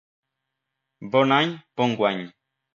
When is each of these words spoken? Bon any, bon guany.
Bon 1.17 1.37
any, 1.37 1.55
bon 1.77 1.97
guany. 2.03 2.27